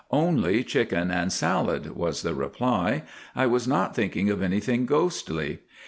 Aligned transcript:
"Only 0.09 0.63
chicken 0.63 1.11
and 1.11 1.31
salad," 1.31 1.95
was 1.95 2.23
the 2.23 2.33
reply. 2.33 3.03
"I 3.35 3.45
was 3.45 3.67
not 3.67 3.95
thinking 3.95 4.31
of 4.31 4.41
anything 4.41 4.87
ghostly. 4.87 5.59